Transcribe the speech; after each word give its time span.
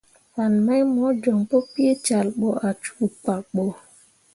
Fan 0.33 0.53
mai 0.65 0.81
mo 0.93 1.07
joŋ 1.23 1.39
pu 1.49 1.57
peecal 1.73 2.27
ɓo 2.39 2.49
ah 2.67 2.75
cuu 2.83 3.09
pkak 3.21 3.41
ɓo. 3.55 3.65